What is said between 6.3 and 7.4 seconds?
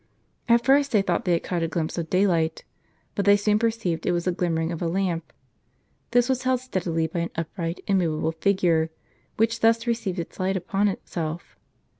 held steadily by an